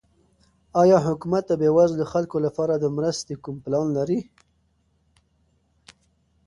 آیا 0.81 0.97
حکومت 1.07 1.43
د 1.47 1.53
بېوزلو 1.61 2.05
خلکو 2.13 2.37
لپاره 2.45 2.73
د 2.77 2.85
مرستو 2.95 3.41
کوم 3.43 3.55
پلان 3.63 3.87
لري؟ 3.97 4.19